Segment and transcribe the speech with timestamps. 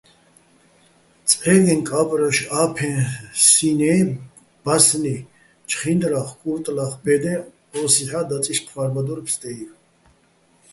[1.29, 2.91] წე́გე, კა́პრაშ, ა́ფეჼ,
[3.49, 3.97] სი́ნ- ე
[4.63, 5.15] ბასნი,
[5.69, 7.35] ჩხინდრა́ხ-კუტლა́ხ ბე́დეჼ,
[7.81, 9.69] ოსიჰ̦ა́ დაწიშ ჴმა́რბადორ ფსტე́ივ.